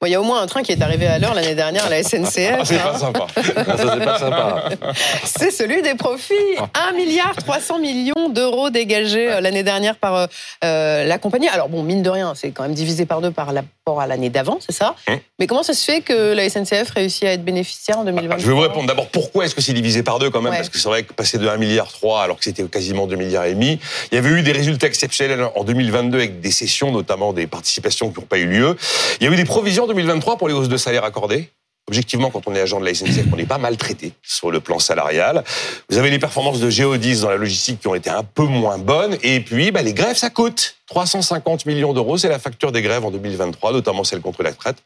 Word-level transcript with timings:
Bon, 0.00 0.06
il 0.06 0.12
y 0.12 0.14
a 0.14 0.20
au 0.20 0.24
moins 0.24 0.40
un 0.40 0.46
train 0.46 0.62
qui 0.62 0.70
est 0.70 0.80
arrivé 0.80 1.08
à 1.08 1.18
l'heure 1.18 1.34
l'année 1.34 1.56
dernière 1.56 1.86
à 1.86 1.90
la 1.90 2.04
SNCF. 2.04 2.58
Ah, 2.60 2.64
c'est 2.64 2.76
hein. 2.76 2.92
pas 2.92 2.98
sympa. 2.98 3.26
Ah, 3.34 3.42
ça, 3.42 3.76
c'est 3.76 4.04
pas 4.04 4.18
sympa. 4.20 4.68
C'est 5.24 5.50
celui 5.50 5.82
des 5.82 5.96
profits. 5.96 6.34
1 6.74 6.92
milliard 6.92 7.34
300 7.34 7.80
millions 7.80 8.28
d'euros 8.28 8.70
dégagés 8.70 9.28
euh, 9.28 9.40
l'année 9.40 9.64
dernière 9.64 9.96
par 9.96 10.14
euh, 10.14 10.26
euh, 10.64 11.04
la 11.04 11.18
compagnie. 11.18 11.48
Alors 11.48 11.68
bon, 11.68 11.82
mine 11.82 12.04
de 12.04 12.10
rien, 12.10 12.34
c'est 12.36 12.52
quand 12.52 12.62
même 12.62 12.74
divisé 12.74 13.06
par 13.06 13.20
deux 13.20 13.32
par 13.32 13.52
rapport 13.52 14.00
à 14.00 14.06
l'année 14.06 14.30
d'avant, 14.30 14.58
c'est 14.60 14.72
ça? 14.72 14.94
Hum. 15.08 15.18
Mais 15.40 15.48
comment 15.48 15.64
ça 15.64 15.74
se 15.74 15.84
fait 15.84 16.00
que 16.00 16.32
la 16.32 16.48
SNCF 16.48 16.90
réussit 16.90 17.24
à 17.24 17.32
être 17.32 17.44
bénéficiaire 17.44 17.98
en 17.98 18.04
2023 18.04 18.38
Je 18.38 18.46
vais 18.46 18.52
vous 18.52 18.60
répondre 18.60 18.86
d'abord 18.86 19.08
pourquoi 19.08 19.46
est-ce 19.46 19.54
que 19.56 19.62
c'est 19.62 19.72
divisé 19.72 20.04
par 20.04 20.20
deux 20.20 20.30
quand 20.30 20.42
même? 20.42 20.52
Ouais. 20.52 20.58
parce 20.58 20.68
que 20.68 20.78
c'est 20.78 20.88
vrai 20.88 21.02
que 21.02 21.12
passer 21.12 21.38
de 21.38 21.48
1 21.48 21.56
milliard 21.56 21.90
3 21.90 22.22
alors 22.22 22.38
que 22.38 22.44
c'était 22.44 22.62
quasiment 22.64 23.08
2 23.08 23.16
milliards 23.16 23.46
et 23.46 23.54
demi, 23.54 23.80
il 24.12 24.14
y 24.14 24.18
avait 24.18 24.30
eu 24.30 24.42
des 24.42 24.52
résultats 24.52 24.86
exceptionnels 24.86 25.44
en 25.56 25.64
2022 25.64 26.18
avec 26.18 26.40
des 26.40 26.52
cessions 26.52 26.92
notamment 26.92 27.32
des 27.32 27.48
participations 27.48 28.10
qui 28.10 28.20
n'ont 28.20 28.26
pas 28.26 28.38
eu 28.38 28.46
lieu. 28.46 28.76
Il 29.20 29.26
y 29.26 29.28
a 29.28 29.32
eu 29.32 29.36
des 29.36 29.44
provisions 29.44 29.87
2023 29.88 30.36
pour 30.36 30.48
les 30.48 30.54
hausses 30.54 30.68
de 30.68 30.76
salaire 30.76 31.04
accordées. 31.04 31.50
Objectivement, 31.88 32.28
quand 32.30 32.46
on 32.46 32.54
est 32.54 32.60
agent 32.60 32.78
de 32.80 32.84
la 32.84 32.92
SNCF, 32.94 33.24
on 33.32 33.36
n'est 33.36 33.46
pas 33.46 33.56
maltraité 33.56 34.12
sur 34.22 34.50
le 34.50 34.60
plan 34.60 34.78
salarial. 34.78 35.42
Vous 35.88 35.96
avez 35.96 36.10
les 36.10 36.18
performances 36.18 36.60
de 36.60 36.68
Géodis 36.68 37.22
dans 37.22 37.30
la 37.30 37.38
logistique 37.38 37.80
qui 37.80 37.88
ont 37.88 37.94
été 37.94 38.10
un 38.10 38.22
peu 38.24 38.42
moins 38.44 38.76
bonnes. 38.76 39.16
Et 39.22 39.40
puis, 39.40 39.70
bah, 39.70 39.80
les 39.80 39.94
grèves, 39.94 40.16
ça 40.18 40.28
coûte 40.28 40.76
350 40.88 41.64
millions 41.64 41.94
d'euros. 41.94 42.18
C'est 42.18 42.28
la 42.28 42.38
facture 42.38 42.72
des 42.72 42.82
grèves 42.82 43.06
en 43.06 43.10
2023, 43.10 43.72
notamment 43.72 44.04
celle 44.04 44.20
contre 44.20 44.42
la 44.42 44.50
retraite. 44.50 44.76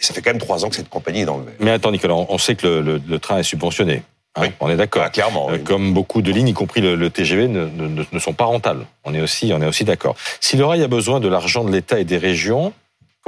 Et 0.00 0.04
ça 0.04 0.14
fait 0.14 0.22
quand 0.22 0.30
même 0.30 0.38
trois 0.38 0.64
ans 0.64 0.68
que 0.70 0.76
cette 0.76 0.88
compagnie 0.88 1.22
est 1.22 1.24
dans 1.24 1.38
le 1.38 1.44
vert. 1.44 1.54
Mais 1.58 1.72
attends, 1.72 1.90
Nicolas, 1.90 2.14
on 2.14 2.38
sait 2.38 2.54
que 2.54 2.68
le, 2.68 2.80
le- 2.82 3.02
le 3.04 3.18
train 3.18 3.38
est 3.38 3.42
subventionné. 3.42 4.02
hein, 4.36 4.42
Oui. 4.42 4.48
On 4.60 4.70
est 4.70 4.76
d'accord. 4.76 5.02
Ah, 5.04 5.10
clairement. 5.10 5.48
Euh, 5.50 5.54
oui. 5.56 5.64
Comme 5.64 5.92
beaucoup 5.92 6.22
de 6.22 6.30
lignes, 6.30 6.46
y 6.46 6.52
compris 6.54 6.80
le, 6.80 6.94
le 6.94 7.10
TGV, 7.10 7.48
ne, 7.48 7.64
ne- 7.66 8.04
ne 8.12 8.18
sont 8.20 8.32
pas 8.32 8.44
rentables. 8.44 8.86
On 9.02 9.12
est 9.12 9.20
aussi, 9.20 9.50
on 9.52 9.60
est 9.60 9.66
aussi 9.66 9.82
d'accord. 9.82 10.14
Si 10.40 10.56
le 10.56 10.64
rail 10.64 10.84
a 10.84 10.86
besoin 10.88 11.18
de 11.18 11.26
l'argent 11.26 11.64
de 11.64 11.72
l'État 11.72 11.98
et 11.98 12.04
des 12.04 12.16
régions, 12.18 12.72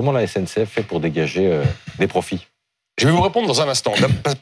comment 0.01 0.13
la 0.13 0.27
SNCF 0.27 0.65
fait 0.67 0.83
pour 0.83 0.99
dégager 0.99 1.47
euh, 1.47 1.63
des 1.99 2.07
profits? 2.07 2.47
Je 2.99 3.07
vais 3.07 3.13
vous 3.13 3.21
répondre 3.21 3.47
dans 3.47 3.61
un 3.61 3.69
instant, 3.69 3.93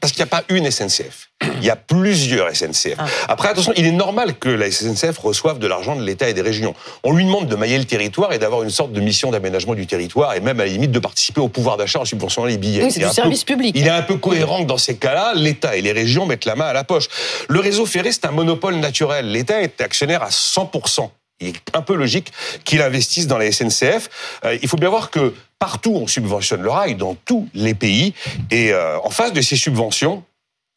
parce 0.00 0.12
qu'il 0.12 0.20
n'y 0.22 0.28
a 0.28 0.30
pas 0.30 0.44
une 0.48 0.70
SNCF. 0.70 1.30
Il 1.56 1.64
y 1.64 1.70
a 1.70 1.74
plusieurs 1.74 2.54
SNCF. 2.54 2.94
Ah. 2.98 3.06
Après, 3.28 3.48
attention, 3.48 3.72
il 3.76 3.84
est 3.84 3.92
normal 3.92 4.34
que 4.38 4.48
la 4.48 4.70
SNCF 4.70 5.18
reçoive 5.18 5.58
de 5.58 5.66
l'argent 5.66 5.96
de 5.96 6.02
l'État 6.04 6.28
et 6.28 6.34
des 6.34 6.42
régions. 6.42 6.74
On 7.02 7.12
lui 7.12 7.24
demande 7.24 7.48
de 7.48 7.56
mailler 7.56 7.78
le 7.78 7.84
territoire 7.86 8.32
et 8.32 8.38
d'avoir 8.38 8.62
une 8.62 8.70
sorte 8.70 8.92
de 8.92 9.00
mission 9.00 9.32
d'aménagement 9.32 9.74
du 9.74 9.86
territoire 9.88 10.34
et 10.34 10.40
même 10.40 10.60
à 10.60 10.64
la 10.64 10.70
limite 10.70 10.92
de 10.92 10.98
participer 11.00 11.40
au 11.40 11.48
pouvoir 11.48 11.76
d'achat 11.76 12.00
en 12.00 12.04
subventionnant 12.04 12.46
les 12.46 12.56
billets. 12.58 12.84
Oui, 12.84 12.92
c'est 12.92 13.00
du 13.00 13.06
peu- 13.06 13.12
service 13.12 13.42
public. 13.42 13.74
il 13.76 13.86
est 13.86 13.90
un 13.90 14.02
peu 14.02 14.16
cohérent 14.16 14.62
que 14.62 14.68
dans 14.68 14.78
ces 14.78 14.96
cas-là, 14.96 15.32
l'État 15.34 15.76
et 15.76 15.82
les 15.82 15.92
régions 15.92 16.26
mettent 16.26 16.44
la 16.44 16.54
main 16.54 16.66
à 16.66 16.72
la 16.72 16.84
poche. 16.84 17.08
Le 17.48 17.58
réseau 17.58 17.84
ferré, 17.84 18.12
c'est 18.12 18.26
un 18.26 18.32
monopole 18.32 18.76
naturel. 18.76 19.30
L'État 19.30 19.60
est 19.60 19.80
actionnaire 19.80 20.22
à 20.22 20.30
100%. 20.30 21.10
Il 21.40 21.48
est 21.48 21.54
un 21.74 21.82
peu 21.82 21.94
logique 21.94 22.32
qu'il 22.64 22.82
investisse 22.82 23.28
dans 23.28 23.38
la 23.38 23.52
SNCF. 23.52 24.08
Euh, 24.44 24.58
il 24.60 24.68
faut 24.68 24.76
bien 24.76 24.88
voir 24.88 25.10
que 25.10 25.32
partout 25.58 25.94
on 25.94 26.06
subventionne 26.06 26.62
le 26.62 26.70
rail, 26.70 26.94
dans 26.94 27.14
tous 27.14 27.48
les 27.54 27.74
pays. 27.74 28.14
Et 28.50 28.72
euh, 28.72 28.98
en 29.00 29.10
face 29.10 29.32
de 29.32 29.40
ces 29.40 29.56
subventions, 29.56 30.22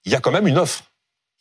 il 0.06 0.12
y 0.12 0.16
a 0.16 0.20
quand 0.20 0.32
même 0.32 0.48
une 0.48 0.58
offre. 0.58 0.84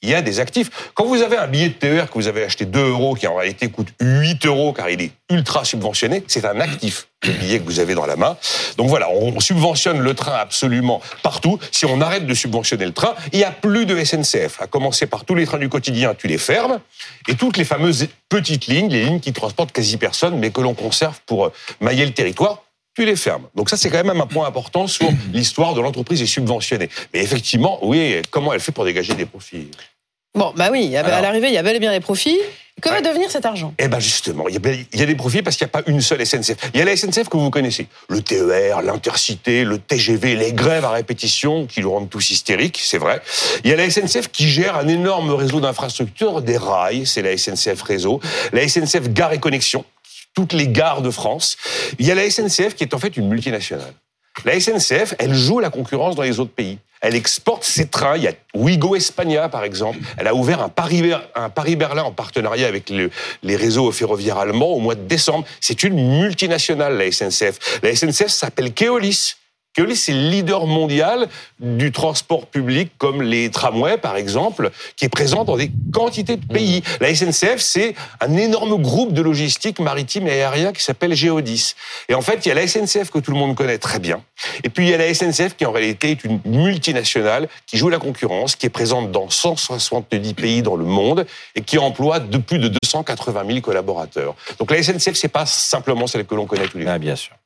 Il 0.03 0.09
y 0.09 0.15
a 0.15 0.23
des 0.23 0.41
actifs. 0.41 0.71
Quand 0.95 1.05
vous 1.05 1.21
avez 1.21 1.37
un 1.37 1.47
billet 1.47 1.69
de 1.69 1.75
TER 1.75 2.09
que 2.09 2.15
vous 2.15 2.27
avez 2.27 2.43
acheté 2.43 2.65
2 2.65 2.89
euros, 2.89 3.15
qui 3.15 3.27
en 3.27 3.35
réalité 3.35 3.69
coûte 3.69 3.89
8 4.01 4.47
euros 4.47 4.73
car 4.73 4.89
il 4.89 5.03
est 5.03 5.13
ultra 5.31 5.63
subventionné, 5.67 6.25
c'est 6.27 6.47
un 6.47 6.59
actif, 6.59 7.09
le 7.23 7.35
billet 7.35 7.59
que 7.59 7.65
vous 7.65 7.81
avez 7.81 7.95
dans 7.95 8.07
la 8.07 8.17
main. 8.17 8.39
Donc 8.79 8.89
voilà, 8.89 9.11
on 9.11 9.39
subventionne 9.41 10.01
le 10.01 10.15
train 10.15 10.33
absolument 10.33 11.03
partout. 11.23 11.59
Si 11.71 11.85
on 11.85 12.01
arrête 12.01 12.25
de 12.25 12.33
subventionner 12.33 12.87
le 12.87 12.95
train, 12.95 13.15
il 13.33 13.41
n'y 13.41 13.45
a 13.45 13.51
plus 13.51 13.85
de 13.85 14.03
SNCF. 14.03 14.63
À 14.63 14.67
commencer 14.67 15.07
par 15.07 15.27
tous 15.27 15.35
les 15.35 15.45
trains 15.45 15.59
du 15.59 15.69
quotidien, 15.69 16.15
tu 16.15 16.29
les 16.29 16.39
fermes. 16.39 16.81
Et 17.29 17.35
toutes 17.35 17.59
les 17.59 17.65
fameuses 17.65 18.09
petites 18.31 18.69
lignes, 18.69 18.89
les 18.89 19.05
lignes 19.05 19.21
qui 19.21 19.35
transportent 19.35 19.73
quasi 19.73 19.99
personne, 19.99 20.39
mais 20.39 20.51
que 20.51 20.63
l'on 20.63 20.73
conserve 20.73 21.21
pour 21.27 21.45
euh, 21.45 21.53
mailler 21.83 22.07
le 22.07 22.13
territoire, 22.13 22.63
tu 23.01 23.07
les 23.07 23.17
fermes. 23.17 23.47
Donc 23.55 23.71
ça, 23.71 23.77
c'est 23.79 23.89
quand 23.89 24.05
même 24.05 24.21
un 24.21 24.27
point 24.27 24.47
important 24.47 24.87
sur 24.87 25.09
l'histoire 25.33 25.75
de 25.75 25.81
l'entreprise 25.81 26.21
est 26.21 26.27
subventionnée. 26.27 26.91
Mais 27.15 27.21
effectivement, 27.23 27.79
oui, 27.83 28.21
comment 28.31 28.53
elle 28.53 28.61
fait 28.61 28.73
pour 28.73 28.85
dégager 28.85 29.15
des 29.15 29.25
profits? 29.27 29.71
Bon, 30.35 30.53
bah 30.55 30.69
oui, 30.71 30.95
à 30.97 31.21
l'arrivée, 31.23 31.49
il 31.49 31.55
y 31.55 31.57
avait 31.59 31.69
bel 31.71 31.77
et 31.77 31.81
bien 31.81 31.93
des 31.93 32.01
profits. 32.01 32.39
Que 32.81 32.89
va 32.89 32.97
Ouais. 32.97 33.03
devenir 33.03 33.31
cet 33.31 33.45
argent? 33.45 33.75
Eh 33.79 33.89
ben 33.89 33.99
justement, 34.01 34.49
il 34.49 34.55
y, 34.55 34.59
a, 34.59 34.99
y 34.99 35.03
a 35.03 35.07
des 35.07 35.15
profits 35.15 35.43
parce 35.43 35.57
qu'il 35.57 35.67
n'y 35.67 35.71
a 35.71 35.83
pas 35.83 35.91
une 35.91 36.01
seule 36.01 36.25
SNCF. 36.25 36.57
Il 36.73 36.79
y 36.79 36.83
a 36.83 36.87
la 36.87 36.97
SNCF 36.97 37.29
que 37.29 37.37
vous 37.37 37.51
connaissez, 37.51 37.89
le 38.09 38.23
TER, 38.23 38.81
l'intercité, 38.81 39.65
le 39.65 39.77
TGV, 39.79 40.35
les 40.37 40.53
grèves 40.55 40.85
à 40.87 40.91
répétition 40.91 41.67
qui 41.67 41.81
le 41.83 41.89
rendent 41.89 42.09
tous 42.09 42.31
hystériques, 42.31 42.81
c'est 42.83 42.97
vrai. 42.97 43.21
Il 43.65 43.71
y 43.71 43.73
a 43.75 43.77
la 43.77 43.91
SNCF 43.91 44.29
qui 44.31 44.49
gère 44.49 44.77
un 44.77 44.89
énorme 44.89 45.31
réseau 45.31 45.61
d'infrastructures, 45.61 46.41
des 46.41 46.57
rails, 46.57 47.07
c'est 47.07 47.21
la 47.23 47.37
SNCF 47.37 47.83
Réseau, 47.83 48.21
la 48.55 48.67
SNCF 48.67 49.11
Gare 49.11 49.35
et 49.35 49.41
Connexion, 49.41 49.85
toutes 50.35 50.53
les 50.53 50.69
gares 50.69 51.03
de 51.03 51.11
France. 51.11 51.57
Il 51.99 52.07
y 52.07 52.11
a 52.11 52.15
la 52.15 52.29
SNCF 52.31 52.75
qui 52.75 52.85
est 52.85 52.95
en 52.95 52.99
fait 52.99 53.17
une 53.17 53.29
multinationale. 53.29 53.93
La 54.45 54.59
SNCF, 54.59 55.15
elle 55.19 55.35
joue 55.35 55.59
la 55.59 55.71
concurrence 55.71 56.15
dans 56.15 56.23
les 56.23 56.39
autres 56.41 56.53
pays. 56.53 56.79
Elle 57.03 57.15
exporte 57.15 57.65
ses 57.65 57.87
trains. 57.89 58.17
Il 58.17 58.23
y 58.23 58.29
a 58.29 58.33
Ouigo 58.55 58.95
Espagna, 58.95 59.49
par 59.49 59.65
exemple. 59.65 59.99
Elle 60.19 60.29
a 60.29 60.35
ouvert 60.35 60.61
un 60.63 60.69
Paris, 60.69 61.03
Paris-Berlin 61.55 62.03
en 62.05 62.13
partenariat 62.13 62.69
avec 62.69 62.91
le- 62.91 63.11
les 63.43 63.57
réseaux 63.57 63.91
ferroviaires 63.91 64.39
allemands 64.39 64.69
au 64.69 64.79
mois 64.79 64.95
de 64.95 65.03
décembre. 65.03 65.47
C'est 65.61 65.83
une 65.83 66.21
multinationale, 66.21 66.97
la 66.97 67.11
SNCF. 67.11 67.81
La 67.83 67.95
SNCF 67.95 68.29
s'appelle 68.29 68.73
Keolis. 68.73 69.35
Keolis, 69.75 69.97
c'est 69.97 70.13
le 70.13 70.29
leader 70.29 70.67
mondial 70.67 71.29
du 71.61 71.93
transport 71.93 72.47
public, 72.47 72.91
comme 72.99 73.23
les 73.23 73.51
tramways, 73.51 73.99
par 73.99 74.17
exemple, 74.17 74.71
qui 74.97 75.05
est 75.05 75.09
présent 75.09 75.45
dans 75.45 75.57
des 75.57 75.71
quantités 75.93 76.37
de 76.37 76.45
pays. 76.45 76.83
La 77.01 77.15
SNCF, 77.15 77.59
c'est 77.59 77.95
un 78.21 78.37
énorme 78.37 78.83
groupe 78.83 79.13
de 79.13 79.23
logistique 79.23 79.79
maritime 79.79 80.27
et 80.27 80.33
aérien 80.33 80.73
qui 80.73 80.83
s'appelle 80.83 81.15
Géodis. 81.15 81.75
Et 82.09 82.15
en 82.15 82.21
fait, 82.21 82.45
il 82.45 82.49
y 82.49 82.53
a 82.53 82.55
la 82.55 82.67
SNCF 82.67 83.11
que 83.11 83.21
tout 83.21 83.31
le 83.31 83.39
monde 83.39 83.55
connaît 83.55 83.79
très 83.79 84.01
bien. 84.01 84.25
Et 84.65 84.71
puis, 84.71 84.87
il 84.87 84.91
y 84.91 84.95
a 84.95 84.99
la 84.99 85.15
SNCF 85.15 85.57
qui, 85.57 85.65
en 85.65 85.73
réalité, 85.73 86.11
est 86.11 86.25
une 86.25 86.41
multinationale 86.45 87.49
qui 87.67 87.77
joue 87.77 87.91
la 87.91 87.99
concurrence, 87.99 88.57
qui 88.57 88.67
est 88.67 88.71
présente 88.71 89.13
dans 89.13 89.31
170 89.31 90.35
pays 90.35 90.63
dans 90.63 90.77
le 90.77 90.85
monde 90.85 91.27
et 91.55 91.61
qui 91.61 91.79
emploie 91.79 92.19
de 92.19 92.39
plus 92.39 92.59
de 92.59 92.69
280 92.69 93.45
000 93.47 93.61
collaborateurs. 93.61 94.35
Donc, 94.59 94.73
la 94.73 94.83
SNCF, 94.83 95.15
c'est 95.15 95.29
pas 95.29 95.47
simplement 95.47 96.09
celle 96.09 96.27
que 96.27 96.35
l'on 96.35 96.47
connaît 96.47 96.67
tous 96.67 96.79
les 96.79 96.85
jours. 96.85 96.93
Ah, 96.93 96.99
Bien 96.99 97.15
sûr. 97.15 97.40